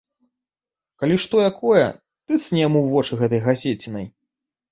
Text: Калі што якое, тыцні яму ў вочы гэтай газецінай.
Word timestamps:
Калі 1.01 1.17
што 1.25 1.35
якое, 1.49 1.83
тыцні 2.31 2.57
яму 2.67 2.79
ў 2.83 2.87
вочы 2.95 3.13
гэтай 3.21 3.41
газецінай. 3.49 4.05